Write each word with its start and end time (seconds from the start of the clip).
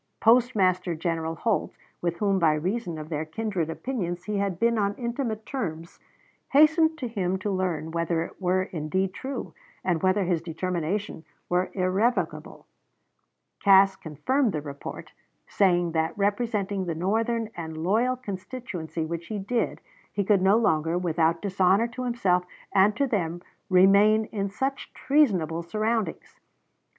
Postmaster 0.19 0.95
General 0.95 1.35
Holt, 1.35 1.75
with 2.01 2.17
whom 2.17 2.39
by 2.39 2.55
reason 2.55 2.97
of 2.97 3.09
their 3.09 3.23
kindred 3.23 3.69
opinions 3.69 4.23
he 4.23 4.37
had 4.39 4.59
been 4.59 4.79
on 4.79 4.95
intimate 4.95 5.45
terms, 5.45 5.99
hastened 6.53 6.97
to 6.97 7.07
him 7.07 7.37
to 7.37 7.51
learn 7.51 7.91
whether 7.91 8.23
it 8.23 8.41
were 8.41 8.63
indeed 8.63 9.13
true 9.13 9.53
and 9.83 10.01
whether 10.01 10.23
his 10.23 10.41
determination 10.41 11.23
were 11.49 11.69
irrevocable. 11.73 12.65
Cass 13.59 13.95
confirmed 13.95 14.53
the 14.53 14.61
report, 14.63 15.11
saying 15.47 15.91
that 15.91 16.17
representing 16.17 16.85
the 16.87 16.95
Northern 16.95 17.51
and 17.55 17.77
loyal 17.77 18.15
constituency 18.15 19.05
which 19.05 19.27
he 19.27 19.37
did, 19.37 19.81
he 20.11 20.23
could 20.23 20.41
no 20.41 20.57
longer 20.57 20.97
without 20.97 21.43
dishonor 21.43 21.87
to 21.89 22.05
himself 22.05 22.43
and 22.73 22.95
to 22.95 23.05
them 23.05 23.43
remain 23.69 24.25
in 24.31 24.49
such 24.49 24.91
treasonable 24.95 25.61
surroundings. 25.61 26.39